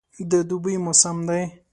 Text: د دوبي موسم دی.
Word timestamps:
د 0.31 0.33
دوبي 0.49 0.75
موسم 0.85 1.17
دی. 1.29 1.41